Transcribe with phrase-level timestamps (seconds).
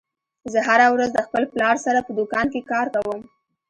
[0.51, 3.21] زه هره ورځ د خپل پلار سره په دوکان کې کار کوم